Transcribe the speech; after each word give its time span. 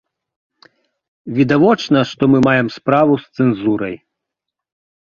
Відавочна, 1.39 1.99
што 2.13 2.23
мы 2.35 2.43
маем 2.49 2.67
справу 2.79 3.13
з 3.27 3.39
цэнзурай. 3.39 3.95